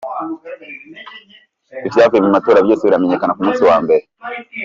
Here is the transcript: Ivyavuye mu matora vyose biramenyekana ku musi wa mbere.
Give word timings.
Ivyavuye 1.87 2.21
mu 2.25 2.31
matora 2.35 2.65
vyose 2.65 2.81
biramenyekana 2.83 3.35
ku 3.35 3.41
musi 3.45 3.61
wa 3.69 3.77
mbere. 3.83 4.03